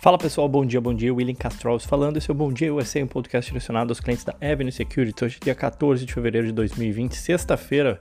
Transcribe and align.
Fala 0.00 0.16
pessoal, 0.16 0.48
bom 0.48 0.64
dia, 0.64 0.80
bom 0.80 0.94
dia. 0.94 1.12
William 1.12 1.34
Castros 1.34 1.84
falando. 1.84 2.18
Esse 2.18 2.30
é 2.30 2.32
o 2.32 2.34
Bom 2.34 2.52
Dia 2.52 2.72
USA, 2.72 3.02
um 3.02 3.08
podcast 3.08 3.50
direcionado 3.50 3.90
aos 3.90 3.98
clientes 3.98 4.24
da 4.24 4.32
Avenue 4.40 4.70
Security. 4.70 5.24
Hoje, 5.24 5.40
dia 5.42 5.56
14 5.56 6.06
de 6.06 6.14
fevereiro 6.14 6.46
de 6.46 6.52
2020, 6.52 7.16
sexta-feira. 7.16 7.98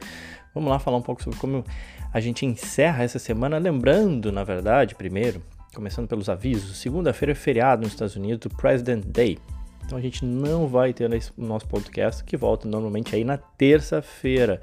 Vamos 0.53 0.69
lá 0.69 0.77
falar 0.77 0.97
um 0.97 1.01
pouco 1.01 1.23
sobre 1.23 1.39
como 1.39 1.65
a 2.13 2.19
gente 2.19 2.45
encerra 2.45 3.03
essa 3.03 3.17
semana. 3.17 3.57
Lembrando, 3.57 4.31
na 4.31 4.43
verdade, 4.43 4.93
primeiro, 4.93 5.41
começando 5.73 6.07
pelos 6.07 6.29
avisos, 6.29 6.77
segunda-feira 6.77 7.31
é 7.31 7.35
feriado 7.35 7.81
nos 7.81 7.93
Estados 7.93 8.15
Unidos, 8.15 8.53
President 8.55 9.03
Day. 9.03 9.39
Então 9.83 9.97
a 9.97 10.01
gente 10.01 10.23
não 10.23 10.67
vai 10.67 10.93
ter 10.93 11.09
o 11.35 11.43
nosso 11.43 11.67
podcast, 11.67 12.23
que 12.23 12.37
volta 12.37 12.67
normalmente 12.67 13.15
aí 13.15 13.23
na 13.23 13.37
terça-feira. 13.37 14.61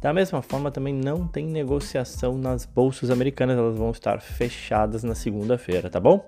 Da 0.00 0.14
mesma 0.14 0.40
forma, 0.40 0.70
também 0.70 0.94
não 0.94 1.28
tem 1.28 1.44
negociação 1.44 2.38
nas 2.38 2.64
bolsas 2.64 3.10
americanas, 3.10 3.58
elas 3.58 3.76
vão 3.76 3.90
estar 3.90 4.18
fechadas 4.22 5.04
na 5.04 5.14
segunda-feira, 5.14 5.90
tá 5.90 6.00
bom? 6.00 6.26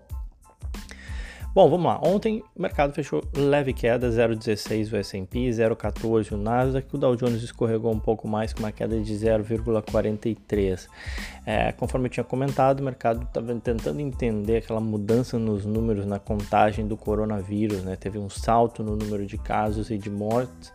Bom, 1.55 1.69
vamos 1.69 1.85
lá. 1.85 2.01
Ontem 2.03 2.43
o 2.57 2.63
mercado 2.63 2.95
fechou 2.95 3.23
leve 3.37 3.75
queda, 3.75 4.09
0,16 4.09 4.91
o 4.91 4.97
S&P, 4.97 5.51
0,14 5.51 6.33
o 6.33 6.37
Nasdaq, 6.39 6.89
o 6.95 6.97
Dow 6.97 7.15
Jones 7.15 7.43
escorregou 7.43 7.93
um 7.93 7.99
pouco 7.99 8.27
mais 8.27 8.55
com 8.55 8.61
uma 8.61 8.73
queda 8.73 8.99
de 8.99 9.13
0,43. 9.13 10.89
É, 11.45 11.71
conforme 11.73 12.07
eu 12.07 12.11
tinha 12.11 12.25
comentado, 12.25 12.81
o 12.81 12.83
mercado 12.83 13.25
estava 13.25 13.55
tentando 13.57 14.01
entender 14.01 14.57
aquela 14.57 14.81
mudança 14.81 15.39
nos 15.39 15.67
números 15.67 16.07
na 16.07 16.19
contagem 16.19 16.87
do 16.87 16.97
coronavírus, 16.97 17.83
né? 17.83 17.97
Teve 17.97 18.19
um 18.19 18.31
salto 18.31 18.83
no 18.83 18.97
número 18.97 19.27
de 19.27 19.37
casos 19.37 19.91
e 19.91 19.99
de 19.99 20.09
mortes, 20.09 20.73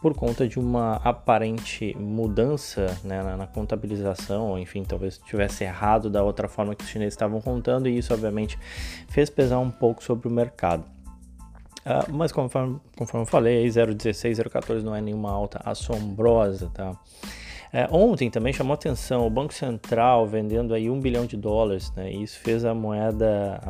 por 0.00 0.14
conta 0.14 0.46
de 0.46 0.58
uma 0.58 0.96
aparente 0.96 1.94
mudança 1.98 2.96
né, 3.02 3.22
na, 3.22 3.36
na, 3.36 3.46
contabilização, 3.46 4.58
enfim, 4.58 4.84
talvez 4.84 5.18
tivesse 5.18 5.64
errado 5.64 6.08
da 6.08 6.22
outra 6.22 6.48
forma 6.48 6.74
que 6.74 6.84
os 6.84 6.90
chineses 6.90 7.14
estavam 7.14 7.40
contando, 7.40 7.88
e 7.88 7.98
isso 7.98 8.14
obviamente 8.14 8.58
fez 9.08 9.28
pesar 9.28 9.58
um 9.58 9.70
pouco 9.70 10.02
sobre 10.02 10.28
o 10.28 10.30
mercado. 10.30 10.84
Uh, 11.80 12.12
mas 12.12 12.30
conforme, 12.30 12.78
conforme 12.96 13.22
eu 13.22 13.30
falei, 13.30 13.66
0,16, 13.66 14.44
0,14 14.44 14.82
não 14.82 14.94
é 14.94 15.00
nenhuma 15.00 15.32
alta 15.32 15.60
assombrosa, 15.64 16.70
tá? 16.72 16.96
É, 17.72 17.86
ontem 17.90 18.30
também 18.30 18.52
chamou 18.52 18.74
atenção 18.74 19.26
o 19.26 19.30
Banco 19.30 19.52
Central 19.52 20.26
vendendo 20.26 20.72
aí 20.72 20.88
um 20.88 21.00
bilhão 21.00 21.26
de 21.26 21.36
dólares, 21.36 21.92
né? 21.94 22.10
E 22.10 22.22
isso 22.22 22.38
fez 22.40 22.64
a 22.64 22.72
moeda, 22.72 23.60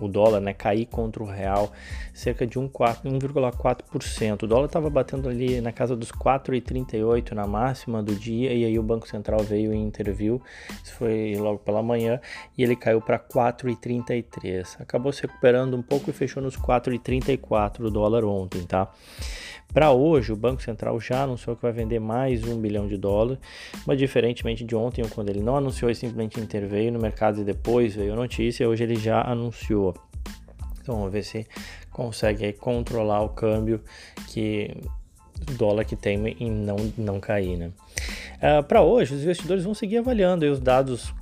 o 0.00 0.08
dólar 0.08 0.40
né, 0.40 0.52
cair 0.52 0.86
contra 0.86 1.22
o 1.22 1.26
real 1.26 1.72
cerca 2.12 2.46
de 2.46 2.58
1,4%. 2.58 4.42
O 4.42 4.46
dólar 4.46 4.66
estava 4.66 4.90
batendo 4.90 5.28
ali 5.28 5.60
na 5.60 5.72
casa 5.72 5.94
dos 5.94 6.10
4,38 6.10 7.32
na 7.32 7.46
máxima 7.46 8.02
do 8.02 8.14
dia 8.14 8.52
e 8.52 8.64
aí 8.64 8.78
o 8.78 8.82
Banco 8.82 9.08
Central 9.08 9.40
veio 9.40 9.72
e 9.72 9.76
interviu, 9.76 10.42
isso 10.82 10.94
foi 10.94 11.34
logo 11.36 11.58
pela 11.58 11.82
manhã, 11.82 12.20
e 12.56 12.62
ele 12.62 12.74
caiu 12.74 13.00
para 13.00 13.18
4,33. 13.18 14.80
Acabou 14.80 15.12
se 15.12 15.22
recuperando 15.22 15.76
um 15.76 15.82
pouco 15.82 16.10
e 16.10 16.12
fechou 16.12 16.42
nos 16.42 16.56
4,34 16.56 17.80
o 17.80 17.90
dólar 17.90 18.24
ontem, 18.24 18.62
tá? 18.62 18.90
Para 19.72 19.92
hoje, 19.92 20.32
o 20.32 20.36
Banco 20.36 20.62
Central 20.62 20.98
já 20.98 21.24
anunciou 21.24 21.54
que 21.54 21.62
vai 21.62 21.72
vender 21.72 21.98
mais 21.98 22.42
um 22.44 22.58
bilhão 22.58 22.88
de 22.88 22.96
dólares, 22.96 23.38
mas 23.86 23.98
diferentemente 23.98 24.64
de 24.64 24.74
ontem, 24.74 25.04
quando 25.08 25.28
ele 25.28 25.40
não 25.40 25.56
anunciou 25.56 25.90
e 25.90 25.94
simplesmente 25.94 26.40
interveio 26.40 26.90
no 26.90 26.98
mercado 26.98 27.40
e 27.40 27.44
depois 27.44 27.94
veio 27.94 28.14
a 28.14 28.16
notícia, 28.16 28.68
hoje 28.68 28.84
ele 28.84 28.96
já 28.96 29.20
anunciou. 29.20 29.94
Então 30.80 30.96
vamos 30.96 31.12
ver 31.12 31.22
se 31.22 31.46
consegue 31.90 32.52
controlar 32.54 33.20
o 33.20 33.28
câmbio 33.28 33.80
que 34.28 34.74
o 35.50 35.52
dólar 35.54 35.84
que 35.84 35.94
tem 35.94 36.36
em 36.40 36.50
não, 36.50 36.76
não 36.96 37.20
cair, 37.20 37.56
né? 37.56 37.70
Uh, 38.38 38.62
Para 38.62 38.82
hoje, 38.82 39.14
os 39.14 39.22
investidores 39.22 39.64
vão 39.64 39.74
seguir 39.74 39.98
avaliando 39.98 40.46
os 40.46 40.60
dados 40.60 41.12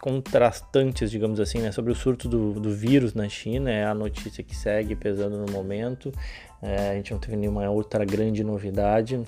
contrastantes, 0.00 1.10
digamos 1.10 1.38
assim, 1.38 1.58
né, 1.58 1.70
sobre 1.70 1.92
o 1.92 1.94
surto 1.94 2.26
do, 2.26 2.54
do, 2.54 2.70
vírus 2.70 3.12
na 3.12 3.28
China, 3.28 3.70
é 3.70 3.84
a 3.84 3.94
notícia 3.94 4.42
que 4.42 4.56
segue 4.56 4.96
pesando 4.96 5.36
no 5.36 5.52
momento. 5.52 6.10
É, 6.62 6.90
a 6.90 6.94
gente 6.94 7.12
não 7.12 7.18
teve 7.18 7.36
nenhuma 7.36 7.68
outra 7.68 8.02
grande 8.04 8.42
novidade. 8.42 9.20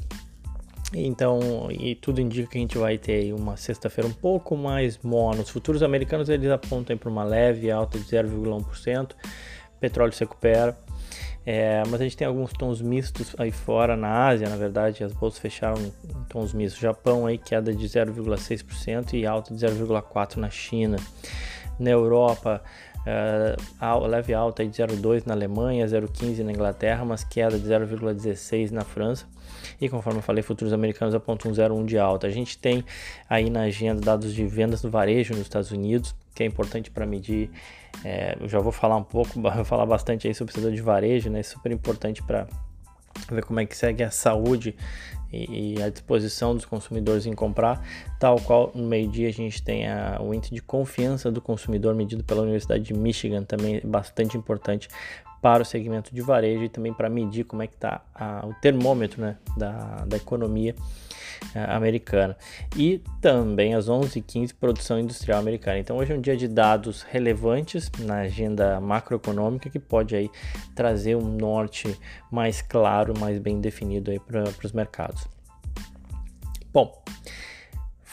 Então, 0.94 1.69
e 1.70 1.94
tudo 1.94 2.20
indica 2.20 2.48
que 2.48 2.58
a 2.58 2.60
gente 2.60 2.78
vai 2.78 2.97
ter 2.97 3.32
uma 3.34 3.56
sexta-feira 3.56 4.08
um 4.08 4.12
pouco 4.12 4.56
mais 4.56 4.98
morna. 4.98 5.42
Os 5.42 5.50
futuros 5.50 5.82
americanos 5.82 6.28
eles 6.28 6.50
apontam 6.50 6.97
para 6.97 7.10
uma 7.10 7.24
leve 7.24 7.70
alta 7.70 7.98
de 7.98 8.04
0,1%. 8.04 9.10
Petróleo 9.78 10.12
se 10.12 10.20
recupera. 10.20 10.76
É, 11.48 11.84
mas 11.88 12.00
a 12.00 12.04
gente 12.04 12.16
tem 12.16 12.26
alguns 12.26 12.52
tons 12.52 12.82
mistos 12.82 13.36
aí 13.38 13.52
fora 13.52 13.96
na 13.96 14.26
Ásia, 14.26 14.48
na 14.48 14.56
verdade, 14.56 15.04
as 15.04 15.12
bolsas 15.12 15.38
fecharam 15.38 15.80
em 15.80 15.92
tons 16.28 16.52
mistos. 16.52 16.80
Japão 16.80 17.24
aí 17.24 17.38
queda 17.38 17.72
de 17.72 17.86
0,6% 17.86 19.14
e 19.14 19.24
alta 19.24 19.54
de 19.54 19.64
0,4% 19.64 20.38
na 20.38 20.50
China. 20.50 20.96
Na 21.78 21.90
Europa, 21.90 22.60
uh, 23.80 24.06
leve 24.06 24.34
alta 24.34 24.66
de 24.66 24.72
0,2% 24.72 25.26
na 25.26 25.34
Alemanha, 25.34 25.86
0,15% 25.86 26.42
na 26.42 26.50
Inglaterra, 26.50 27.04
mas 27.04 27.22
queda 27.22 27.56
de 27.56 27.64
0,16% 27.64 28.72
na 28.72 28.82
França. 28.82 29.26
E 29.80 29.88
conforme 29.88 30.18
eu 30.18 30.22
falei, 30.22 30.42
futuros 30.42 30.72
americanos 30.72 31.14
apontam 31.14 31.52
0,1% 31.52 31.84
de 31.84 31.96
alta. 31.96 32.26
A 32.26 32.30
gente 32.30 32.58
tem 32.58 32.84
aí 33.30 33.50
na 33.50 33.62
agenda 33.62 34.00
dados 34.00 34.34
de 34.34 34.44
vendas 34.44 34.82
do 34.82 34.90
varejo 34.90 35.32
nos 35.32 35.42
Estados 35.42 35.70
Unidos, 35.70 36.12
que 36.36 36.42
é 36.42 36.47
importante 36.47 36.91
para 36.91 37.06
medir 37.06 37.50
é, 38.04 38.36
eu 38.38 38.48
já 38.48 38.60
vou 38.60 38.70
falar 38.70 38.97
um 38.97 39.02
pouco, 39.02 39.32
vou 39.41 39.64
falar 39.64 39.86
bastante 39.86 40.28
aí 40.28 40.34
sobre 40.34 40.52
o 40.52 40.54
setor 40.54 40.70
de 40.70 40.82
varejo, 40.82 41.30
né? 41.30 41.42
Super 41.42 41.72
importante 41.72 42.22
para 42.22 42.47
ver 43.30 43.42
como 43.44 43.58
é 43.58 43.64
que 43.66 43.74
segue 43.74 44.04
a 44.04 44.10
saúde 44.10 44.76
e, 45.32 45.82
a 45.82 45.88
disposição 45.88 46.54
dos 46.54 46.64
consumidores 46.64 47.26
em 47.26 47.32
comprar, 47.32 47.82
tal 48.20 48.38
qual 48.41 48.70
no 48.74 48.86
meio-dia 48.86 49.28
a 49.28 49.32
gente 49.32 49.62
tem 49.62 49.88
a, 49.88 50.19
o 50.20 50.32
índice 50.32 50.54
de 50.54 50.62
confiança 50.62 51.30
do 51.30 51.41
consumidor 51.41 51.94
medido 51.94 52.22
pela 52.22 52.42
Universidade 52.42 52.84
de 52.84 52.94
Michigan, 52.94 53.42
também 53.42 53.80
bastante 53.82 54.36
importante 54.36 54.88
para 55.46 55.62
o 55.62 55.64
segmento 55.64 56.12
de 56.12 56.20
varejo 56.20 56.64
e 56.64 56.68
também 56.68 56.92
para 56.92 57.08
medir 57.08 57.44
como 57.44 57.62
é 57.62 57.68
que 57.68 57.76
está 57.76 58.02
o 58.42 58.52
termômetro 58.54 59.22
né, 59.22 59.36
da, 59.56 60.04
da 60.04 60.16
economia 60.16 60.74
uh, 61.54 61.70
americana. 61.70 62.36
E 62.76 63.00
também 63.20 63.72
às 63.72 63.88
11h15, 63.88 64.56
produção 64.58 64.98
industrial 64.98 65.38
americana. 65.38 65.78
Então 65.78 65.98
hoje 65.98 66.12
é 66.12 66.16
um 66.16 66.20
dia 66.20 66.36
de 66.36 66.48
dados 66.48 67.02
relevantes 67.02 67.88
na 68.00 68.22
agenda 68.22 68.80
macroeconômica 68.80 69.70
que 69.70 69.78
pode 69.78 70.16
aí 70.16 70.28
trazer 70.74 71.14
um 71.14 71.28
norte 71.28 71.96
mais 72.28 72.60
claro, 72.60 73.14
mais 73.16 73.38
bem 73.38 73.60
definido 73.60 74.10
para 74.26 74.42
os 74.64 74.72
mercados. 74.72 75.28
Bom, 76.72 77.04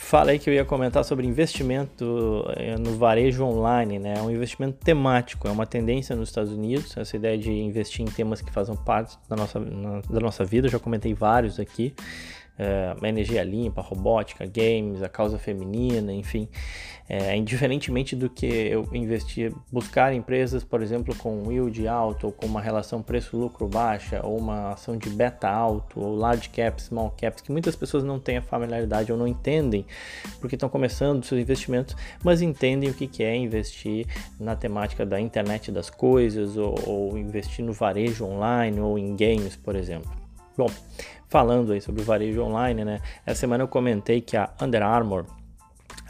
falei 0.03 0.37
que 0.37 0.49
eu 0.49 0.53
ia 0.53 0.65
comentar 0.65 1.03
sobre 1.03 1.25
investimento 1.25 2.45
eh, 2.55 2.77
no 2.77 2.95
varejo 2.97 3.43
online, 3.43 3.97
né? 3.97 4.15
É 4.17 4.21
um 4.21 4.29
investimento 4.29 4.77
temático, 4.83 5.47
é 5.47 5.51
uma 5.51 5.65
tendência 5.65 6.15
nos 6.15 6.29
Estados 6.29 6.51
Unidos, 6.51 6.95
essa 6.95 7.15
ideia 7.15 7.37
de 7.37 7.51
investir 7.51 8.01
em 8.05 8.09
temas 8.09 8.41
que 8.41 8.51
fazem 8.51 8.75
parte 8.75 9.17
da 9.27 9.35
nossa, 9.35 9.59
da 9.59 10.19
nossa 10.19 10.45
vida, 10.45 10.67
eu 10.67 10.71
já 10.71 10.79
comentei 10.79 11.13
vários 11.13 11.59
aqui 11.59 11.95
é, 12.57 12.95
energia 13.07 13.43
limpa, 13.43 13.81
robótica, 13.81 14.45
games, 14.45 15.01
a 15.01 15.09
causa 15.09 15.37
feminina, 15.37 16.13
enfim. 16.13 16.47
É, 17.09 17.35
indiferentemente 17.35 18.15
do 18.15 18.29
que 18.29 18.45
eu 18.45 18.87
investir, 18.93 19.53
buscar 19.69 20.13
empresas, 20.13 20.63
por 20.63 20.81
exemplo, 20.81 21.13
com 21.15 21.51
yield 21.51 21.85
alto, 21.85 22.27
ou 22.27 22.31
com 22.31 22.45
uma 22.45 22.61
relação 22.61 23.01
preço-lucro 23.01 23.67
baixa, 23.67 24.21
ou 24.25 24.37
uma 24.37 24.71
ação 24.71 24.95
de 24.95 25.09
beta 25.09 25.49
alto, 25.49 25.99
ou 25.99 26.15
large 26.15 26.47
caps, 26.47 26.85
small 26.85 27.13
caps, 27.19 27.41
que 27.41 27.51
muitas 27.51 27.75
pessoas 27.75 28.05
não 28.05 28.19
têm 28.19 28.37
a 28.37 28.41
familiaridade 28.41 29.11
ou 29.11 29.17
não 29.17 29.27
entendem, 29.27 29.85
porque 30.39 30.55
estão 30.55 30.69
começando 30.69 31.25
seus 31.25 31.41
investimentos, 31.41 31.93
mas 32.23 32.41
entendem 32.41 32.89
o 32.89 32.93
que 32.93 33.21
é 33.21 33.35
investir 33.35 34.07
na 34.39 34.55
temática 34.55 35.05
da 35.05 35.19
internet 35.19 35.71
das 35.71 35.89
coisas, 35.89 36.55
ou, 36.55 36.75
ou 36.87 37.17
investir 37.17 37.65
no 37.65 37.73
varejo 37.73 38.23
online, 38.23 38.79
ou 38.79 38.97
em 38.97 39.13
games, 39.13 39.57
por 39.57 39.75
exemplo. 39.75 40.22
Bom, 40.57 40.69
falando 41.27 41.71
aí 41.71 41.81
sobre 41.81 42.01
o 42.01 42.05
varejo 42.05 42.41
online, 42.43 42.85
né? 42.85 43.01
Essa 43.25 43.41
semana 43.41 43.63
eu 43.63 43.67
comentei 43.67 44.21
que 44.21 44.37
a 44.37 44.51
Under 44.61 44.83
Armour, 44.83 45.25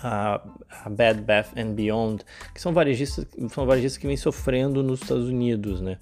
a, 0.04 0.42
a 0.84 0.90
Bed 0.90 1.22
Bath 1.22 1.58
and 1.58 1.74
Beyond, 1.74 2.24
que 2.54 2.62
são 2.62 2.74
varejistas, 2.74 3.26
são 3.50 3.66
varejistas 3.66 3.98
que 3.98 4.06
vêm 4.06 4.18
sofrendo 4.18 4.84
nos 4.84 5.02
Estados 5.02 5.30
Unidos, 5.30 5.80
né? 5.80 5.98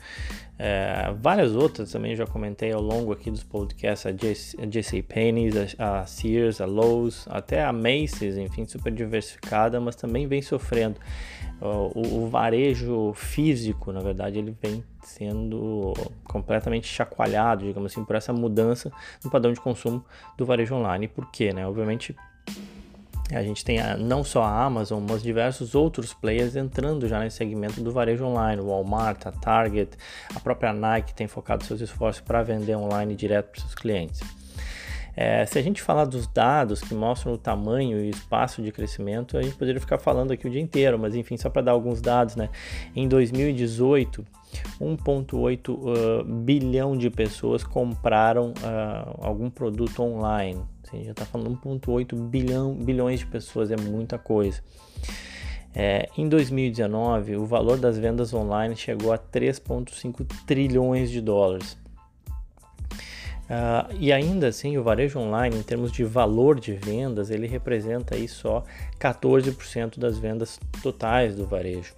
É, 0.57 1.11
várias 1.19 1.55
outras 1.55 1.91
também 1.91 2.15
já 2.15 2.25
comentei 2.25 2.71
ao 2.71 2.81
longo 2.81 3.11
aqui 3.11 3.31
dos 3.31 3.43
podcasts, 3.43 4.05
a 4.05 4.65
JC 4.65 5.01
Penney's, 5.01 5.75
a, 5.79 6.01
a 6.01 6.05
Sears, 6.05 6.61
a 6.61 6.65
Lowe's, 6.65 7.27
até 7.29 7.63
a 7.63 7.73
Macy's, 7.73 8.37
enfim, 8.37 8.65
super 8.65 8.91
diversificada, 8.91 9.79
mas 9.79 9.95
também 9.95 10.27
vem 10.27 10.41
sofrendo. 10.41 10.99
O, 11.59 12.23
o, 12.23 12.27
varejo 12.27 13.13
físico, 13.13 13.91
na 13.91 13.99
verdade, 13.99 14.39
ele 14.39 14.55
vem 14.61 14.83
sendo 15.03 15.93
completamente 16.25 16.87
chacoalhado, 16.87 17.65
digamos 17.65 17.91
assim, 17.91 18.03
por 18.03 18.15
essa 18.15 18.33
mudança 18.33 18.91
no 19.23 19.29
padrão 19.29 19.53
de 19.53 19.59
consumo 19.59 20.03
do 20.37 20.45
varejo 20.45 20.73
online. 20.73 21.07
Por 21.07 21.29
quê? 21.31 21.53
Né? 21.53 21.67
Obviamente, 21.67 22.15
a 23.35 23.43
gente 23.43 23.63
tem 23.63 23.79
a, 23.79 23.95
não 23.97 24.23
só 24.23 24.43
a 24.43 24.63
Amazon, 24.63 25.03
mas 25.07 25.23
diversos 25.23 25.75
outros 25.75 26.13
players 26.13 26.55
entrando 26.55 27.07
já 27.07 27.19
nesse 27.19 27.37
segmento 27.37 27.81
do 27.81 27.91
varejo 27.91 28.25
online. 28.25 28.61
O 28.61 28.67
Walmart, 28.67 29.25
a 29.25 29.31
Target, 29.31 29.97
a 30.35 30.39
própria 30.39 30.73
Nike 30.73 31.13
tem 31.13 31.27
focado 31.27 31.63
seus 31.63 31.81
esforços 31.81 32.21
para 32.21 32.43
vender 32.43 32.75
online 32.75 33.15
direto 33.15 33.51
para 33.51 33.61
seus 33.61 33.75
clientes. 33.75 34.21
É, 35.15 35.45
se 35.45 35.59
a 35.59 35.61
gente 35.61 35.81
falar 35.81 36.05
dos 36.05 36.25
dados 36.25 36.81
que 36.81 36.93
mostram 36.93 37.33
o 37.33 37.37
tamanho 37.37 37.99
e 37.99 38.07
o 38.07 38.09
espaço 38.09 38.61
de 38.61 38.71
crescimento, 38.71 39.37
a 39.37 39.41
gente 39.41 39.55
poderia 39.55 39.79
ficar 39.79 39.97
falando 39.97 40.31
aqui 40.31 40.47
o 40.47 40.49
dia 40.49 40.61
inteiro, 40.61 40.97
mas 40.97 41.15
enfim, 41.15 41.35
só 41.37 41.49
para 41.49 41.61
dar 41.61 41.71
alguns 41.73 42.01
dados, 42.01 42.35
né? 42.35 42.49
Em 42.95 43.07
2018, 43.07 44.25
1,8 44.79 45.69
uh, 45.69 46.23
bilhão 46.23 46.97
de 46.97 47.09
pessoas 47.09 47.63
compraram 47.63 48.51
uh, 48.51 49.17
algum 49.19 49.49
produto 49.49 50.01
online. 50.01 50.61
Assim, 50.91 51.05
já 51.05 51.11
está 51.11 51.25
falando 51.25 51.57
1,8 51.57 52.13
bilhão, 52.15 52.73
bilhões 52.73 53.21
de 53.21 53.25
pessoas, 53.25 53.71
é 53.71 53.77
muita 53.77 54.17
coisa. 54.17 54.61
É, 55.73 56.09
em 56.17 56.27
2019, 56.27 57.37
o 57.37 57.45
valor 57.45 57.77
das 57.77 57.97
vendas 57.97 58.33
online 58.33 58.75
chegou 58.75 59.13
a 59.13 59.17
3,5 59.17 60.25
trilhões 60.45 61.09
de 61.09 61.21
dólares. 61.21 61.77
Uh, 63.51 63.93
e 63.99 64.11
ainda 64.11 64.47
assim, 64.47 64.77
o 64.77 64.83
varejo 64.83 65.19
online, 65.19 65.57
em 65.57 65.63
termos 65.63 65.91
de 65.93 66.03
valor 66.03 66.59
de 66.59 66.73
vendas, 66.73 67.29
ele 67.29 67.47
representa 67.47 68.15
aí 68.15 68.27
só 68.27 68.63
14% 68.99 69.97
das 69.97 70.17
vendas 70.17 70.59
totais 70.83 71.35
do 71.35 71.45
varejo. 71.45 71.93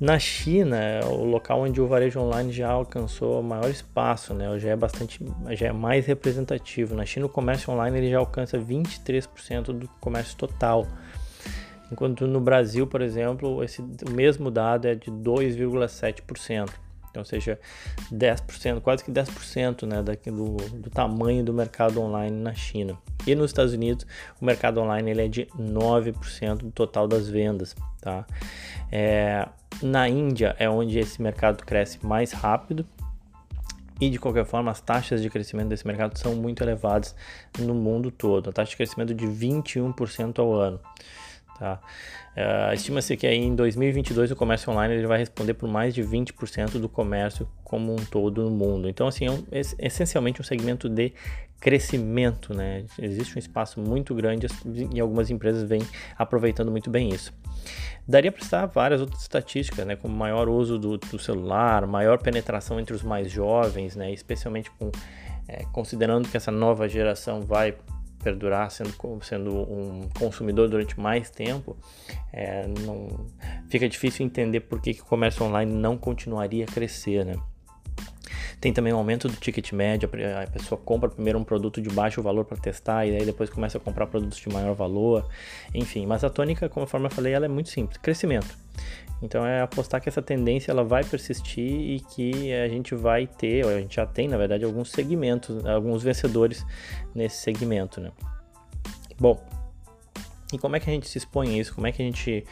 Na 0.00 0.16
China, 0.16 0.78
o 1.06 1.24
local 1.24 1.62
onde 1.62 1.80
o 1.80 1.88
varejo 1.88 2.20
online 2.20 2.52
já 2.52 2.70
alcançou 2.70 3.42
maior 3.42 3.68
espaço, 3.68 4.32
né? 4.32 4.56
já 4.58 4.70
é 4.70 4.76
bastante, 4.76 5.20
já 5.50 5.66
é 5.66 5.72
mais 5.72 6.06
representativo. 6.06 6.94
Na 6.94 7.04
China, 7.04 7.26
o 7.26 7.28
comércio 7.28 7.72
online 7.72 7.98
ele 7.98 8.10
já 8.10 8.18
alcança 8.18 8.58
23% 8.58 9.72
do 9.72 9.88
comércio 10.00 10.36
total. 10.36 10.86
Enquanto 11.90 12.28
no 12.28 12.40
Brasil, 12.40 12.86
por 12.86 13.00
exemplo, 13.00 13.64
esse, 13.64 13.80
o 13.80 14.10
mesmo 14.12 14.52
dado 14.52 14.86
é 14.86 14.94
de 14.94 15.10
2,7%. 15.10 16.68
Então, 17.10 17.24
seja, 17.24 17.58
10%, 18.12 18.80
quase 18.80 19.02
que 19.02 19.10
10% 19.10 19.84
né, 19.84 20.02
daqui 20.02 20.30
do, 20.30 20.56
do 20.56 20.90
tamanho 20.90 21.42
do 21.42 21.52
mercado 21.52 22.00
online 22.00 22.36
na 22.36 22.54
China. 22.54 22.96
E 23.26 23.34
nos 23.34 23.50
Estados 23.50 23.72
Unidos, 23.72 24.06
o 24.40 24.44
mercado 24.44 24.80
online 24.80 25.10
ele 25.10 25.24
é 25.24 25.28
de 25.28 25.46
9% 25.58 26.58
do 26.58 26.70
total 26.70 27.08
das 27.08 27.28
vendas. 27.28 27.74
Tá? 28.00 28.24
É, 28.92 29.48
na 29.82 30.08
Índia 30.08 30.56
é 30.58 30.68
onde 30.68 30.98
esse 30.98 31.20
mercado 31.20 31.64
cresce 31.64 32.04
mais 32.04 32.32
rápido, 32.32 32.84
e 34.00 34.08
de 34.08 34.18
qualquer 34.18 34.44
forma, 34.44 34.70
as 34.70 34.80
taxas 34.80 35.20
de 35.20 35.28
crescimento 35.28 35.68
desse 35.68 35.86
mercado 35.86 36.16
são 36.16 36.34
muito 36.36 36.62
elevadas 36.62 37.16
no 37.58 37.74
mundo 37.74 38.10
todo. 38.12 38.48
A 38.48 38.52
taxa 38.52 38.70
de 38.70 38.76
crescimento 38.76 39.12
de 39.12 39.26
21% 39.26 40.38
ao 40.38 40.52
ano. 40.52 40.78
Tá? 41.58 41.80
Uh, 42.36 42.72
Estima-se 42.72 43.16
que 43.16 43.26
aí 43.26 43.36
em 43.36 43.54
2022 43.54 44.30
o 44.30 44.36
comércio 44.36 44.70
online 44.70 44.94
ele 44.94 45.06
vai 45.06 45.18
responder 45.18 45.54
por 45.54 45.68
mais 45.68 45.92
de 45.92 46.02
20% 46.02 46.78
do 46.78 46.88
comércio 46.88 47.48
como 47.64 47.92
um 47.92 47.96
todo 47.96 48.44
no 48.44 48.50
mundo. 48.50 48.88
Então, 48.88 49.08
assim, 49.08 49.26
é, 49.26 49.30
um, 49.30 49.44
é 49.50 49.60
essencialmente 49.80 50.40
um 50.40 50.44
segmento 50.44 50.88
de 50.88 51.12
crescimento, 51.60 52.54
né? 52.54 52.84
Existe 52.98 53.36
um 53.36 53.38
espaço 53.40 53.80
muito 53.80 54.14
grande 54.14 54.46
e 54.94 55.00
algumas 55.00 55.28
empresas 55.30 55.68
vêm 55.68 55.82
aproveitando 56.16 56.70
muito 56.70 56.88
bem 56.88 57.08
isso. 57.08 57.32
Daria 58.06 58.30
para 58.30 58.42
citar 58.42 58.66
várias 58.68 59.00
outras 59.00 59.22
estatísticas, 59.22 59.84
né? 59.84 59.96
Como 59.96 60.16
maior 60.16 60.48
uso 60.48 60.78
do, 60.78 60.96
do 60.96 61.18
celular, 61.18 61.86
maior 61.86 62.18
penetração 62.18 62.78
entre 62.78 62.94
os 62.94 63.02
mais 63.02 63.30
jovens, 63.30 63.96
né? 63.96 64.12
Especialmente 64.12 64.70
com, 64.70 64.92
é, 65.48 65.64
considerando 65.72 66.28
que 66.28 66.36
essa 66.36 66.52
nova 66.52 66.88
geração 66.88 67.42
vai 67.42 67.74
perdurar 68.22 68.70
sendo, 68.70 68.92
sendo 69.22 69.50
um 69.56 70.08
consumidor 70.18 70.68
durante 70.68 70.98
mais 70.98 71.30
tempo, 71.30 71.76
é, 72.32 72.66
não, 72.66 73.26
fica 73.68 73.88
difícil 73.88 74.26
entender 74.26 74.60
por 74.60 74.80
que, 74.80 74.94
que 74.94 75.02
o 75.02 75.04
comércio 75.04 75.44
online 75.44 75.72
não 75.72 75.96
continuaria 75.96 76.64
a 76.64 76.68
crescer, 76.68 77.24
né? 77.24 77.36
Tem 78.60 78.72
também 78.72 78.92
o 78.92 78.96
aumento 78.96 79.28
do 79.28 79.36
ticket 79.36 79.72
médio, 79.72 80.10
a 80.42 80.50
pessoa 80.50 80.80
compra 80.84 81.08
primeiro 81.08 81.38
um 81.38 81.44
produto 81.44 81.80
de 81.80 81.88
baixo 81.88 82.20
valor 82.20 82.44
para 82.44 82.56
testar 82.56 83.06
e 83.06 83.16
aí 83.16 83.24
depois 83.24 83.48
começa 83.48 83.78
a 83.78 83.80
comprar 83.80 84.06
produtos 84.06 84.38
de 84.38 84.48
maior 84.48 84.74
valor, 84.74 85.28
enfim. 85.72 86.06
Mas 86.06 86.24
a 86.24 86.30
tônica, 86.30 86.68
conforme 86.68 87.06
eu 87.06 87.10
falei, 87.10 87.32
ela 87.32 87.44
é 87.44 87.48
muito 87.48 87.68
simples, 87.68 87.98
crescimento. 87.98 88.56
Então 89.22 89.46
é 89.46 89.62
apostar 89.62 90.00
que 90.00 90.08
essa 90.08 90.22
tendência 90.22 90.70
ela 90.70 90.84
vai 90.84 91.04
persistir 91.04 91.68
e 91.68 92.00
que 92.00 92.52
a 92.52 92.68
gente 92.68 92.94
vai 92.94 93.26
ter, 93.26 93.64
ou 93.64 93.70
a 93.70 93.80
gente 93.80 93.96
já 93.96 94.06
tem 94.06 94.28
na 94.28 94.36
verdade 94.36 94.64
alguns 94.64 94.90
segmentos, 94.90 95.64
alguns 95.66 96.02
vencedores 96.02 96.64
nesse 97.14 97.36
segmento, 97.36 98.00
né? 98.00 98.10
Bom, 99.20 99.40
e 100.52 100.58
como 100.58 100.76
é 100.76 100.80
que 100.80 100.88
a 100.88 100.92
gente 100.92 101.06
se 101.06 101.18
expõe 101.18 101.54
a 101.54 101.58
isso? 101.58 101.74
Como 101.74 101.86
é 101.86 101.92
que 101.92 102.00
a 102.00 102.04
gente 102.04 102.44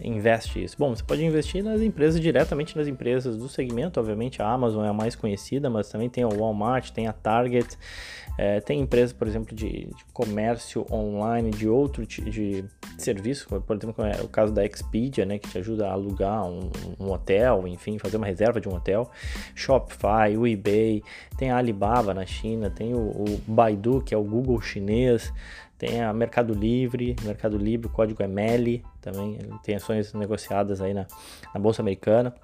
investe 0.00 0.62
isso? 0.62 0.76
Bom, 0.78 0.94
você 0.94 1.02
pode 1.02 1.24
investir 1.24 1.64
nas 1.64 1.80
empresas, 1.80 2.20
diretamente 2.20 2.76
nas 2.76 2.86
empresas 2.86 3.36
do 3.36 3.48
segmento. 3.48 3.98
Obviamente, 3.98 4.40
a 4.40 4.48
Amazon 4.48 4.84
é 4.84 4.88
a 4.88 4.92
mais 4.92 5.16
conhecida, 5.16 5.68
mas 5.68 5.88
também 5.88 6.08
tem 6.08 6.24
o 6.24 6.28
Walmart, 6.28 6.90
tem 6.90 7.08
a 7.08 7.12
Target, 7.12 7.76
é, 8.38 8.60
tem 8.60 8.80
empresas, 8.80 9.12
por 9.12 9.26
exemplo, 9.26 9.54
de, 9.54 9.86
de, 9.86 10.04
comércio 10.12 10.86
online, 10.92 11.50
de 11.50 11.68
outro 11.68 12.06
de 12.06 12.64
serviço, 12.96 13.48
por 13.48 13.76
exemplo, 13.76 14.04
é 14.04 14.22
o 14.22 14.28
caso 14.28 14.52
da 14.52 14.64
Expedia, 14.64 15.26
né, 15.26 15.38
que 15.38 15.48
te 15.48 15.58
ajuda 15.58 15.88
a 15.88 15.92
alugar 15.92 16.44
um, 16.44 16.70
um 17.00 17.10
hotel, 17.10 17.66
enfim, 17.66 17.98
fazer 17.98 18.16
uma 18.16 18.26
reserva 18.26 18.60
de 18.60 18.68
um 18.68 18.74
hotel. 18.74 19.10
Shopify, 19.56 20.36
o 20.36 20.46
eBay, 20.46 21.02
tem 21.36 21.50
a 21.50 21.56
Alibaba 21.56 22.14
na 22.14 22.24
China, 22.24 22.70
tem 22.70 22.94
o, 22.94 22.98
o 23.00 23.40
Baidu, 23.46 24.00
que 24.00 24.14
é 24.14 24.18
o 24.18 24.22
Google 24.22 24.60
chinês. 24.60 25.32
Tem 25.80 26.02
a 26.02 26.12
Mercado 26.12 26.52
Livre, 26.52 27.16
Mercado 27.24 27.56
Livre, 27.56 27.86
o 27.86 27.90
código 27.90 28.22
é 28.22 28.28
também 29.00 29.38
tem 29.64 29.76
ações 29.76 30.12
negociadas 30.12 30.82
aí 30.82 30.92
na, 30.92 31.06
na 31.54 31.58
Bolsa 31.58 31.80
Americana. 31.80 32.34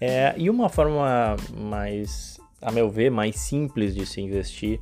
É, 0.00 0.34
e 0.36 0.50
uma 0.50 0.68
forma 0.68 1.36
mais, 1.56 2.40
a 2.60 2.72
meu 2.72 2.90
ver, 2.90 3.08
mais 3.08 3.36
simples 3.38 3.94
de 3.94 4.04
se 4.04 4.20
investir 4.20 4.80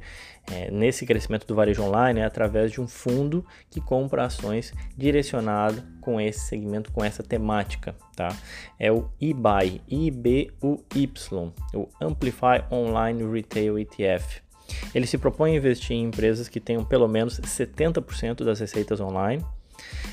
é, 0.51 0.71
nesse 0.71 1.05
crescimento 1.05 1.47
do 1.47 1.55
varejo 1.55 1.83
online 1.83 2.21
é 2.21 2.25
através 2.25 2.73
de 2.73 2.81
um 2.81 2.89
fundo 2.89 3.45
que 3.69 3.83
compra 3.83 4.25
ações 4.25 4.73
direcionado 4.97 5.83
com 6.01 6.19
esse 6.19 6.41
segmento, 6.41 6.91
com 6.91 7.05
essa 7.05 7.23
temática, 7.23 7.95
tá? 8.15 8.35
É 8.79 8.91
o 8.91 9.11
eBuy, 9.21 9.83
I-B-U-Y, 9.87 11.53
o 11.75 11.89
Amplify 12.01 12.65
Online 12.73 13.31
Retail 13.31 13.79
ETF. 13.79 14.46
Ele 14.95 15.07
se 15.07 15.19
propõe 15.19 15.53
a 15.53 15.57
investir 15.57 15.97
em 15.97 16.05
empresas 16.05 16.49
que 16.49 16.61
tenham 16.61 16.85
pelo 16.85 17.09
menos 17.09 17.41
70% 17.41 18.45
das 18.45 18.61
receitas 18.61 19.01
online. 19.01 19.45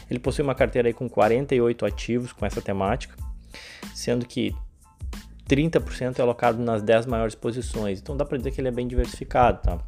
Ele 0.09 0.19
possui 0.19 0.43
uma 0.43 0.55
carteira 0.55 0.87
aí 0.89 0.93
com 0.93 1.09
48 1.09 1.85
ativos 1.85 2.33
com 2.33 2.45
essa 2.45 2.61
temática, 2.61 3.15
sendo 3.93 4.25
que 4.25 4.55
30% 5.47 6.19
é 6.19 6.21
alocado 6.21 6.61
nas 6.61 6.81
10 6.81 7.05
maiores 7.05 7.35
posições. 7.35 7.99
Então 7.99 8.15
dá 8.15 8.25
para 8.25 8.37
dizer 8.37 8.51
que 8.51 8.61
ele 8.61 8.67
é 8.67 8.71
bem 8.71 8.87
diversificado, 8.87 9.61
tá? 9.61 9.79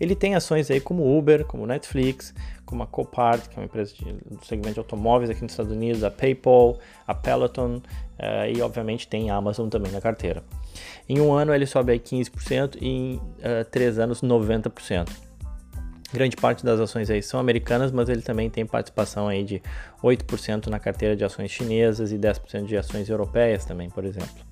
Ele 0.00 0.14
tem 0.14 0.34
ações 0.34 0.70
aí 0.70 0.80
como 0.80 1.16
Uber, 1.18 1.44
como 1.44 1.66
Netflix, 1.66 2.34
como 2.64 2.82
a 2.82 2.86
Copart, 2.86 3.48
que 3.48 3.56
é 3.56 3.60
uma 3.60 3.66
empresa 3.66 3.92
de, 3.94 4.04
do 4.04 4.44
segmento 4.46 4.74
de 4.74 4.78
automóveis 4.80 5.28
aqui 5.28 5.42
nos 5.42 5.52
Estados 5.52 5.70
Unidos, 5.70 6.02
a 6.02 6.10
PayPal, 6.10 6.78
a 7.06 7.14
Peloton 7.14 7.76
uh, 7.76 8.50
e 8.50 8.62
obviamente 8.62 9.06
tem 9.06 9.30
a 9.30 9.36
Amazon 9.36 9.68
também 9.68 9.92
na 9.92 10.00
carteira. 10.00 10.42
Em 11.08 11.20
um 11.20 11.32
ano 11.32 11.54
ele 11.54 11.66
sobe 11.66 11.92
aí 11.92 12.00
15% 12.00 12.76
e 12.80 12.86
em 12.86 13.16
uh, 13.16 13.64
três 13.70 13.98
anos 13.98 14.22
90%. 14.22 15.08
Grande 16.12 16.36
parte 16.36 16.64
das 16.64 16.80
ações 16.80 17.08
aí 17.08 17.22
são 17.22 17.38
americanas, 17.38 17.92
mas 17.92 18.08
ele 18.08 18.22
também 18.22 18.50
tem 18.50 18.66
participação 18.66 19.28
aí 19.28 19.44
de 19.44 19.62
8% 20.02 20.66
na 20.66 20.80
carteira 20.80 21.14
de 21.14 21.24
ações 21.24 21.50
chinesas 21.50 22.10
e 22.10 22.18
10% 22.18 22.64
de 22.64 22.76
ações 22.76 23.08
europeias 23.08 23.64
também, 23.64 23.88
por 23.88 24.04
exemplo. 24.04 24.50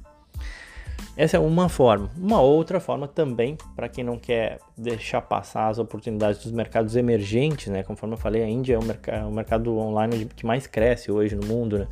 Essa 1.16 1.36
é 1.36 1.40
uma 1.40 1.68
forma. 1.68 2.08
Uma 2.16 2.40
outra 2.40 2.78
forma 2.78 3.08
também, 3.08 3.58
para 3.74 3.88
quem 3.88 4.04
não 4.04 4.16
quer 4.16 4.60
deixar 4.76 5.20
passar 5.20 5.66
as 5.66 5.80
oportunidades 5.80 6.44
dos 6.44 6.52
mercados 6.52 6.94
emergentes, 6.94 7.66
né? 7.66 7.82
Conforme 7.82 8.14
eu 8.14 8.18
falei, 8.18 8.44
a 8.44 8.48
Índia 8.48 8.76
é 8.76 8.78
o, 8.78 8.84
merc 8.84 9.08
o 9.26 9.32
mercado 9.32 9.76
online 9.76 10.26
que 10.36 10.46
mais 10.46 10.68
cresce 10.68 11.10
hoje 11.10 11.34
no 11.34 11.44
mundo. 11.44 11.76
Né? 11.76 11.88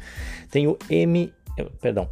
Tem 0.49 0.69
o 0.69 0.79
M, 0.89 1.35
perdão, 1.81 2.09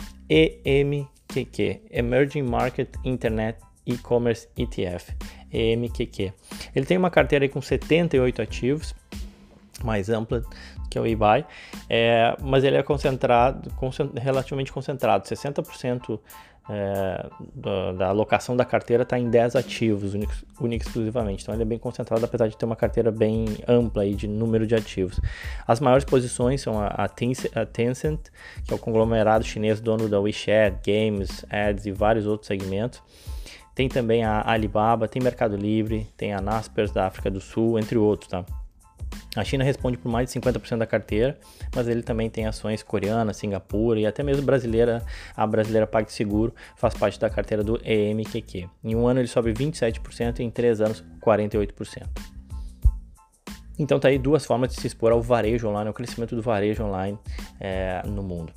EMQQ, 1.34 1.80
Emerging 1.90 2.42
Market 2.42 2.88
Internet 3.04 3.58
E-Commerce 3.86 4.48
ETF, 4.56 5.12
EMQQ. 5.52 6.32
Ele 6.74 6.86
tem 6.86 6.96
uma 6.96 7.10
carteira 7.10 7.48
com 7.48 7.60
78 7.60 8.40
ativos, 8.40 8.94
mais 9.82 10.08
ampla 10.08 10.42
que 10.88 10.98
o 10.98 11.06
eBay, 11.06 11.44
é, 11.90 12.36
mas 12.40 12.64
ele 12.64 12.76
é 12.76 12.82
concentrado, 12.82 13.70
relativamente 14.20 14.72
concentrado, 14.72 15.24
60% 15.24 16.20
é, 16.68 17.26
da, 17.54 17.92
da, 17.92 18.08
alocação 18.08 18.56
da 18.56 18.64
carteira 18.64 19.02
está 19.02 19.18
em 19.18 19.28
10 19.28 19.56
ativos, 19.56 20.14
única 20.60 20.86
exclusivamente. 20.86 21.42
Então 21.42 21.54
ele 21.54 21.62
é 21.62 21.66
bem 21.66 21.78
concentrado, 21.78 22.24
apesar 22.24 22.48
de 22.48 22.56
ter 22.56 22.64
uma 22.64 22.76
carteira 22.76 23.10
bem 23.10 23.46
ampla 23.68 24.02
aí 24.02 24.14
de 24.14 24.26
número 24.26 24.66
de 24.66 24.74
ativos. 24.74 25.20
As 25.66 25.80
maiores 25.80 26.04
posições 26.04 26.62
são 26.62 26.80
a, 26.80 26.86
a, 26.86 27.08
Tencent, 27.08 28.20
que 28.64 28.72
é 28.72 28.76
o 28.76 28.78
conglomerado 28.78 29.44
chinês 29.44 29.80
dono 29.80 30.08
da 30.08 30.18
WeChat, 30.18 30.78
Games, 30.84 31.44
Ads 31.50 31.86
e 31.86 31.92
vários 31.92 32.26
outros 32.26 32.46
segmentos. 32.46 33.02
Tem 33.74 33.88
também 33.88 34.24
a 34.24 34.48
Alibaba, 34.48 35.08
tem 35.08 35.20
Mercado 35.20 35.56
Livre, 35.56 36.08
tem 36.16 36.32
a 36.32 36.40
Naspers 36.40 36.92
da 36.92 37.06
África 37.06 37.30
do 37.30 37.40
Sul, 37.40 37.78
entre 37.78 37.98
outros, 37.98 38.30
tá? 38.30 38.44
A 39.36 39.42
China 39.42 39.64
responde 39.64 39.98
por 39.98 40.10
mais 40.10 40.30
de 40.30 40.40
50% 40.40 40.78
da 40.78 40.86
carteira, 40.86 41.36
mas 41.74 41.88
ele 41.88 42.02
também 42.02 42.30
tem 42.30 42.46
ações 42.46 42.82
coreanas, 42.82 43.36
Singapura 43.36 43.98
e 43.98 44.06
até 44.06 44.22
mesmo 44.22 44.44
brasileira. 44.44 45.02
A 45.36 45.46
brasileira 45.46 45.86
PagSeguro 45.86 46.54
faz 46.76 46.94
parte 46.94 47.18
da 47.18 47.28
carteira 47.28 47.64
do 47.64 47.80
EMQQ. 47.84 48.68
Em 48.82 48.94
um 48.94 49.06
ano 49.06 49.20
ele 49.20 49.28
sobe 49.28 49.52
27% 49.52 50.38
e 50.38 50.42
em 50.42 50.50
três 50.50 50.80
anos 50.80 51.04
48%. 51.20 52.06
Então 53.78 53.98
tá 53.98 54.08
aí 54.08 54.18
duas 54.18 54.46
formas 54.46 54.70
de 54.70 54.80
se 54.80 54.86
expor 54.86 55.10
ao 55.10 55.20
varejo 55.20 55.68
online, 55.68 55.88
ao 55.88 55.94
crescimento 55.94 56.36
do 56.36 56.42
varejo 56.42 56.84
online 56.84 57.18
é, 57.58 58.02
no 58.06 58.22
mundo. 58.22 58.52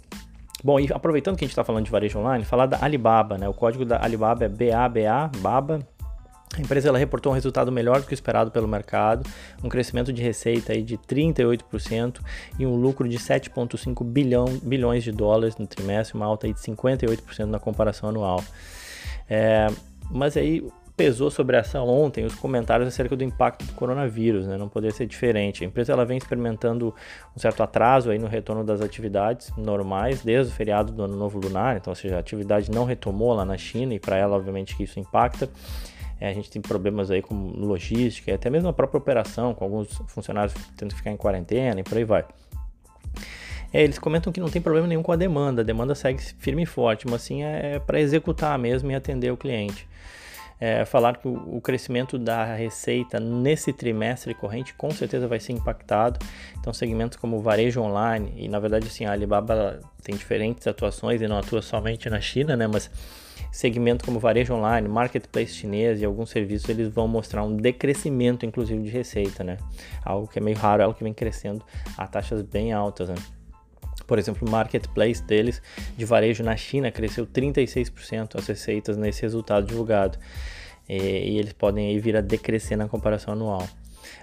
Bom, 0.64 0.80
e 0.80 0.92
aproveitando 0.92 1.38
que 1.38 1.44
a 1.44 1.48
gente 1.48 1.54
está 1.54 1.64
falando 1.64 1.86
de 1.86 1.92
varejo 1.92 2.20
online, 2.20 2.44
falar 2.44 2.66
da 2.66 2.84
Alibaba, 2.84 3.38
né? 3.38 3.48
O 3.48 3.54
código 3.54 3.86
da 3.86 4.04
Alibaba 4.04 4.46
é 4.46 4.50
BABA, 4.50 5.32
BABA, 5.38 5.80
a 6.56 6.62
empresa 6.62 6.90
ela 6.90 6.98
reportou 6.98 7.32
um 7.32 7.36
resultado 7.36 7.72
melhor 7.72 8.00
do 8.00 8.08
que 8.08 8.14
o 8.14 8.16
esperado 8.16 8.50
pelo 8.52 8.68
mercado, 8.68 9.28
um 9.64 9.70
crescimento 9.70 10.14
de 10.14 10.22
receita 10.22 10.74
aí 10.74 10.82
de 10.82 10.98
38% 10.98 12.20
e 12.58 12.66
um 12.66 12.76
lucro 12.76 13.08
de 13.08 13.18
7,5 13.18 14.04
bilhão, 14.04 14.46
bilhões 14.64 15.04
de 15.04 15.12
dólares 15.12 15.58
no 15.58 15.68
trimestre, 15.68 16.16
uma 16.16 16.26
alta 16.26 16.48
aí 16.48 16.54
de 16.54 16.60
58% 16.60 17.46
na 17.46 17.60
comparação 17.60 18.10
anual. 18.10 18.44
É, 19.30 19.68
mas 20.10 20.38
aí 20.38 20.64
pesou 20.98 21.30
sobre 21.30 21.56
a 21.56 21.60
ação 21.60 21.88
ontem 21.88 22.26
os 22.26 22.34
comentários 22.34 22.88
acerca 22.88 23.16
do 23.16 23.24
impacto 23.24 23.64
do 23.64 23.74
coronavírus, 23.74 24.48
né? 24.48 24.58
não 24.58 24.68
poderia 24.68 24.96
ser 24.96 25.06
diferente. 25.06 25.64
A 25.64 25.68
empresa 25.68 25.94
ela 25.94 26.04
vem 26.04 26.18
experimentando 26.18 26.94
um 27.36 27.40
certo 27.40 27.62
atraso 27.62 28.10
aí 28.10 28.18
no 28.18 28.26
retorno 28.26 28.64
das 28.64 28.82
atividades 28.82 29.52
normais 29.56 30.24
desde 30.24 30.52
o 30.52 30.56
feriado 30.56 30.92
do 30.92 31.04
Ano 31.04 31.16
Novo 31.16 31.38
Lunar, 31.38 31.78
então, 31.78 31.92
ou 31.92 31.96
seja, 31.96 32.16
a 32.16 32.20
atividade 32.20 32.72
não 32.72 32.84
retomou 32.84 33.32
lá 33.34 33.46
na 33.46 33.58
China 33.58 33.94
e 33.94 34.00
para 34.00 34.18
ela, 34.18 34.36
obviamente, 34.36 34.76
que 34.76 34.84
isso 34.84 35.00
impacta. 35.00 35.48
É, 36.20 36.30
a 36.30 36.34
gente 36.34 36.50
tem 36.50 36.62
problemas 36.62 37.12
aí 37.12 37.22
com 37.22 37.36
logística, 37.36 38.34
até 38.34 38.50
mesmo 38.50 38.70
a 38.70 38.74
própria 38.74 38.98
operação, 38.98 39.54
com 39.54 39.64
alguns 39.64 39.90
funcionários 40.08 40.54
tendo 40.76 40.90
que 40.90 40.98
ficar 40.98 41.12
em 41.12 41.18
quarentena 41.18 41.80
e 41.80 41.84
por 41.84 41.98
aí 41.98 42.04
vai. 42.04 42.26
É, 43.72 43.84
eles 43.84 44.00
comentam 44.00 44.32
que 44.32 44.40
não 44.40 44.50
tem 44.50 44.62
problema 44.62 44.88
nenhum 44.88 45.04
com 45.04 45.12
a 45.12 45.16
demanda, 45.16 45.62
a 45.62 45.66
demanda 45.66 45.94
segue 45.94 46.22
firme 46.40 46.64
e 46.64 46.66
forte, 46.66 47.06
mas 47.08 47.22
sim 47.22 47.44
é 47.44 47.80
para 47.80 48.00
executar 48.00 48.58
mesmo 48.58 48.90
e 48.92 48.96
atender 48.96 49.32
o 49.32 49.38
cliente. 49.38 49.88
É, 50.60 50.86
falar 50.86 51.18
que 51.18 51.28
o, 51.28 51.62
crescimento 51.62 52.18
da 52.18 52.56
receita 52.56 53.20
nesse 53.20 53.72
trimestre 53.72 54.34
corrente 54.34 54.74
com 54.74 54.90
certeza 54.90 55.28
vai 55.28 55.40
ser 55.40 55.54
impactado. 55.54 56.20
Então, 56.60 56.74
segmentos 56.74 57.18
como 57.18 57.40
varejo 57.40 57.80
online, 57.82 58.34
e 58.36 58.48
na 58.48 58.60
verdade, 58.60 58.88
assim, 58.88 59.06
a 59.06 59.12
Alibaba 59.12 59.80
tem 60.04 60.16
diferentes 60.16 60.66
atuações 60.66 61.22
e 61.22 61.28
não 61.28 61.38
atua 61.38 61.62
somente 61.62 62.10
na 62.10 62.20
China, 62.20 62.56
né? 62.56 62.66
Mas 62.66 62.90
segmento 63.52 64.04
como 64.04 64.20
varejo 64.20 64.54
online, 64.54 64.88
marketplace 64.88 65.54
chinês 65.54 66.02
e 66.02 66.06
alguns 66.06 66.32
serviços, 66.32 66.68
eles 66.70 66.90
vão 66.90 67.08
mostrar 67.08 67.44
um 67.44 67.56
decrescimento, 67.56 68.46
inclusive, 68.46 68.82
de 68.82 68.90
receita, 68.90 69.44
né? 69.44 69.58
Algo 70.04 70.28
que 70.28 70.40
é 70.40 70.42
meio 70.42 70.58
raro, 70.58 70.84
algo 70.84 70.98
que 70.98 71.04
vem 71.04 71.14
crescendo 71.14 71.64
a 71.96 72.08
taxas 72.08 72.42
bem 72.42 72.74
altas, 72.74 73.10
né? 73.10 73.16
Por 74.08 74.18
exemplo, 74.18 74.48
o 74.48 74.52
marketplace 74.52 75.22
deles 75.22 75.62
de 75.98 76.06
varejo 76.06 76.44
na 76.44 76.56
China 76.56 76.90
cresceu 76.90 77.28
36% 77.28 78.36
as 78.40 78.48
receitas 78.48 78.98
nesse 78.98 79.22
resultado 79.22 79.68
divulgado. 79.68 80.18
E, 80.88 80.96
e 80.96 81.38
eles 81.38 81.54
podem 81.54 81.90
aí 81.90 82.00
vir 82.00 82.16
a 82.16 82.22
decrescer 82.22 82.78
na 82.78 82.88
comparação 82.88 83.34
anual. 83.34 83.68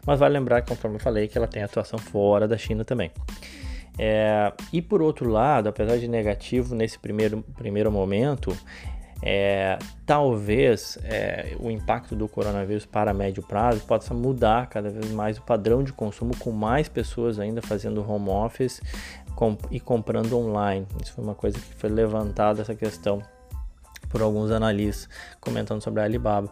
Mas 0.06 0.18
vale 0.18 0.38
lembrar, 0.38 0.62
conforme 0.62 0.96
eu 0.96 1.00
falei, 1.00 1.28
que 1.28 1.36
ela 1.36 1.46
tem 1.46 1.62
atuação 1.62 1.98
fora 1.98 2.48
da 2.48 2.56
China 2.56 2.84
também. 2.84 3.10
É, 3.98 4.52
e 4.72 4.82
por 4.82 5.00
outro 5.00 5.28
lado, 5.28 5.68
apesar 5.68 5.98
de 5.98 6.08
negativo 6.08 6.74
nesse 6.74 6.98
primeiro, 6.98 7.44
primeiro 7.56 7.92
momento, 7.92 8.56
é, 9.22 9.78
talvez 10.04 10.98
é, 11.04 11.56
o 11.58 11.70
impacto 11.70 12.14
do 12.14 12.28
coronavírus 12.28 12.84
para 12.84 13.14
médio 13.14 13.42
prazo 13.42 13.80
possa 13.86 14.12
mudar 14.12 14.66
cada 14.68 14.90
vez 14.90 15.10
mais 15.12 15.38
o 15.38 15.42
padrão 15.42 15.82
de 15.82 15.92
consumo, 15.92 16.36
com 16.36 16.50
mais 16.50 16.88
pessoas 16.88 17.38
ainda 17.38 17.62
fazendo 17.62 18.06
home 18.06 18.28
office 18.28 18.82
e 19.70 19.80
comprando 19.80 20.36
online. 20.38 20.86
Isso 21.02 21.12
foi 21.12 21.24
uma 21.24 21.34
coisa 21.34 21.58
que 21.58 21.74
foi 21.74 21.90
levantada 21.90 22.62
essa 22.62 22.74
questão 22.74 23.22
por 24.08 24.22
alguns 24.22 24.52
analistas 24.52 25.08
comentando 25.40 25.82
sobre 25.82 26.00
a 26.00 26.04
Alibaba. 26.04 26.48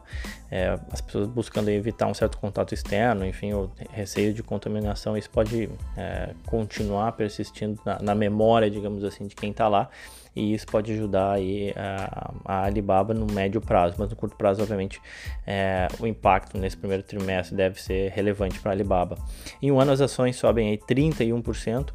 É, 0.51 0.77
as 0.91 1.01
pessoas 1.01 1.29
buscando 1.29 1.69
evitar 1.69 2.09
um 2.09 2.15
certo 2.15 2.37
contato 2.39 2.75
externo, 2.75 3.25
enfim, 3.25 3.53
o 3.53 3.71
receio 3.93 4.35
de 4.35 4.43
contaminação, 4.43 5.17
isso 5.17 5.31
pode 5.31 5.71
é, 5.97 6.35
continuar 6.47 7.13
persistindo 7.13 7.81
na, 7.85 8.01
na, 8.03 8.15
memória, 8.17 8.69
digamos 8.69 9.05
assim, 9.05 9.29
de 9.29 9.37
quem 9.37 9.53
está 9.53 9.69
lá 9.69 9.89
e 10.35 10.55
isso 10.55 10.67
pode 10.67 10.93
ajudar 10.93 11.33
aí 11.33 11.73
a, 11.77 12.33
a, 12.45 12.65
Alibaba 12.65 13.13
no 13.13 13.27
médio 13.27 13.61
prazo, 13.61 13.97
mas 13.99 14.09
no 14.09 14.17
curto 14.17 14.37
prazo, 14.37 14.63
obviamente, 14.63 15.01
é, 15.47 15.89
o 16.01 16.07
impacto 16.07 16.57
nesse 16.59 16.77
primeiro 16.77 17.03
trimestre 17.03 17.57
deve 17.57 17.81
ser 17.81 18.11
relevante 18.13 18.59
para 18.61 18.73
a 18.73 18.75
Alibaba. 18.75 19.17
Em 19.61 19.71
um 19.71 19.81
ano 19.81 19.93
as 19.93 20.01
ações 20.01 20.37
sobem 20.37 20.71
aí 20.71 20.79
31% 20.79 21.91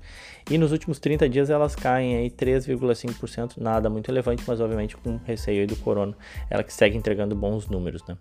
e 0.49 0.57
nos 0.57 0.71
últimos 0.71 0.99
30 0.99 1.27
dias 1.27 1.49
elas 1.49 1.75
caem 1.75 2.15
aí 2.15 2.29
3,5%, 2.29 3.57
nada 3.57 3.89
muito 3.89 4.07
relevante, 4.07 4.43
mas 4.47 4.61
obviamente 4.61 4.95
com 4.95 5.17
receio 5.25 5.61
aí 5.61 5.67
do 5.67 5.75
corona, 5.75 6.15
ela 6.49 6.63
que 6.63 6.73
segue 6.73 6.97
entregando 6.97 7.35
bons 7.35 7.67
números, 7.67 8.03
né? 8.07 8.17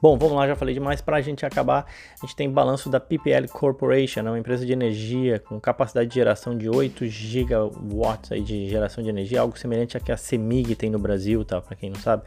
Bom, 0.00 0.16
vamos 0.16 0.36
lá, 0.36 0.46
já 0.46 0.54
falei 0.54 0.74
demais. 0.74 1.00
Para 1.00 1.16
a 1.16 1.20
gente 1.20 1.44
acabar, 1.44 1.84
a 2.22 2.24
gente 2.24 2.36
tem 2.36 2.48
balanço 2.48 2.88
da 2.88 3.00
PPL 3.00 3.48
Corporation, 3.48 4.20
é 4.20 4.22
uma 4.22 4.38
empresa 4.38 4.64
de 4.64 4.72
energia 4.72 5.40
com 5.40 5.58
capacidade 5.60 6.08
de 6.08 6.14
geração 6.14 6.56
de 6.56 6.68
8 6.68 7.04
gigawatts 7.06 8.30
aí 8.30 8.40
de 8.40 8.68
geração 8.68 9.02
de 9.02 9.10
energia, 9.10 9.40
algo 9.40 9.58
semelhante 9.58 9.96
a 9.96 10.00
que 10.00 10.12
a 10.12 10.16
CEMIG 10.16 10.76
tem 10.76 10.88
no 10.88 11.00
Brasil, 11.00 11.44
tá? 11.44 11.60
Para 11.60 11.74
quem 11.74 11.90
não 11.90 11.98
sabe. 11.98 12.22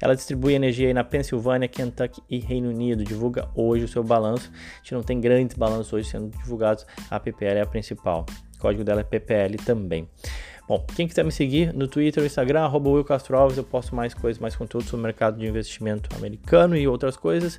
Ela 0.00 0.14
distribui 0.14 0.54
energia 0.54 0.86
aí 0.86 0.94
na 0.94 1.02
Pensilvânia, 1.02 1.66
Kentucky 1.66 2.22
e 2.30 2.38
Reino 2.38 2.68
Unido. 2.68 3.04
Divulga 3.04 3.48
hoje 3.52 3.84
o 3.84 3.88
seu 3.88 4.04
balanço. 4.04 4.52
A 4.52 4.76
gente 4.78 4.94
não 4.94 5.02
tem 5.02 5.20
grandes 5.20 5.56
balanços 5.56 5.92
hoje 5.92 6.08
sendo 6.08 6.28
divulgados. 6.38 6.86
A 7.10 7.18
PPL 7.18 7.58
é 7.58 7.62
a 7.62 7.66
principal. 7.66 8.26
O 8.56 8.60
código 8.60 8.84
dela 8.84 9.00
é 9.00 9.04
PPL 9.04 9.56
também. 9.64 10.08
Bom, 10.68 10.84
quem 10.94 11.08
quiser 11.08 11.24
me 11.24 11.32
seguir 11.32 11.72
no 11.72 11.88
Twitter, 11.88 12.22
Instagram, 12.22 12.60
arroba 12.60 12.90
Will 12.90 13.02
Castro 13.02 13.38
Alves, 13.38 13.56
eu 13.56 13.64
posto 13.64 13.96
mais 13.96 14.12
coisas, 14.12 14.38
mais 14.38 14.54
conteúdo 14.54 14.84
sobre 14.84 15.00
o 15.00 15.02
mercado 15.02 15.38
de 15.38 15.46
investimento 15.46 16.14
americano 16.14 16.76
e 16.76 16.86
outras 16.86 17.16
coisas. 17.16 17.58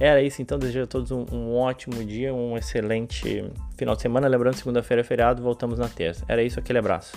Era 0.00 0.20
isso, 0.20 0.42
então 0.42 0.58
desejo 0.58 0.82
a 0.82 0.86
todos 0.86 1.12
um, 1.12 1.24
um 1.30 1.54
ótimo 1.54 2.04
dia, 2.04 2.34
um 2.34 2.58
excelente 2.58 3.48
final 3.76 3.94
de 3.94 4.02
semana. 4.02 4.26
Lembrando, 4.26 4.56
segunda-feira 4.56 5.02
é 5.02 5.04
feriado, 5.04 5.40
voltamos 5.40 5.78
na 5.78 5.88
terça. 5.88 6.24
Era 6.26 6.42
isso, 6.42 6.58
aquele 6.58 6.80
abraço. 6.80 7.16